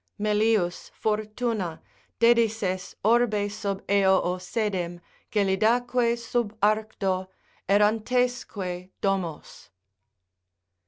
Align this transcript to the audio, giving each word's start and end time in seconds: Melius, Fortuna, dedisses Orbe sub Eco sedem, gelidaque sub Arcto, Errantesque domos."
Melius, 0.17 0.89
Fortuna, 0.95 1.79
dedisses 2.17 2.95
Orbe 3.05 3.51
sub 3.51 3.83
Eco 3.87 4.39
sedem, 4.39 4.99
gelidaque 5.31 6.17
sub 6.17 6.59
Arcto, 6.59 7.27
Errantesque 7.69 8.89
domos." 8.99 9.69